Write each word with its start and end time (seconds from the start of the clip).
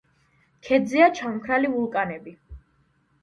ქედზეა 0.67 1.09
ჩამქრალი 1.19 1.71
ვულკანები. 1.75 2.35